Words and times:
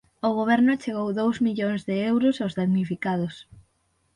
O 0.27 0.29
Goberno 0.39 0.69
achegou 0.73 1.07
dous 1.19 1.37
millóns 1.45 1.81
de 1.89 1.95
euros 2.11 2.35
aos 2.37 2.55
damnificados. 2.59 3.35